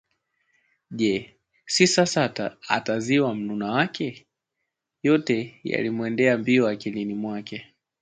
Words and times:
je? 0.99 1.35
Si 1.65 1.87
sasa 1.87 2.23
atasaziwa 2.67 3.35
mnuna 3.35 3.71
wake? 3.71 4.27
Yote 5.03 5.43
haya 5.43 5.59
yalimwenda 5.75 6.37
mbio 6.37 6.67
akilini 6.67 7.13
mwake 7.13 7.73